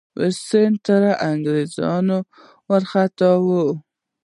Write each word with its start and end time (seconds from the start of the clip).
روسان 0.19 0.71
تر 0.85 1.03
انګریزانو 1.29 2.19
لا 2.69 2.77
خطرناک 2.91 3.39
دي. 3.49 3.61